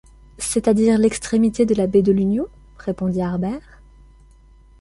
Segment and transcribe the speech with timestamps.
[0.39, 2.47] C’est-à-dire l’extrémité de la baie de l’Union?
[2.79, 3.83] répondit Harbert.